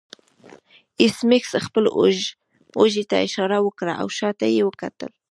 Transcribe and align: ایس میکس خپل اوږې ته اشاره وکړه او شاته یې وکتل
ایس 1.01 1.17
میکس 1.29 1.51
خپل 1.65 1.85
اوږې 2.77 3.03
ته 3.09 3.15
اشاره 3.27 3.57
وکړه 3.61 3.93
او 4.01 4.07
شاته 4.17 4.45
یې 4.55 4.61
وکتل 4.65 5.11